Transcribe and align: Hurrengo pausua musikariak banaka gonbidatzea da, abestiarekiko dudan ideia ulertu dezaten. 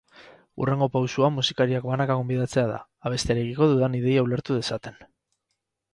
Hurrengo 0.61 0.87
pausua 0.95 1.29
musikariak 1.35 1.85
banaka 1.91 2.17
gonbidatzea 2.21 2.63
da, 2.71 2.79
abestiarekiko 3.11 3.71
dudan 3.75 3.99
ideia 4.03 4.25
ulertu 4.29 4.59
dezaten. 4.61 4.99